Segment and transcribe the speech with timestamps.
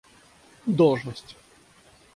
[0.71, 1.37] должность